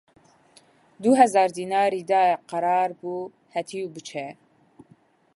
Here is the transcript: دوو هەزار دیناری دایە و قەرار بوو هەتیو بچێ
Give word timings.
دوو 1.01 1.13
هەزار 1.21 1.49
دیناری 1.57 2.07
دایە 2.09 2.35
و 2.39 2.43
قەرار 2.51 2.89
بوو 2.99 3.31
هەتیو 3.55 3.91
بچێ 3.95 4.27